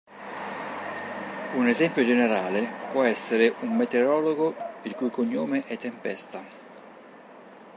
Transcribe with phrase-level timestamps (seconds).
[1.53, 6.41] Un esempio generale può essere un meteorologo il cui cognome è Tempesta.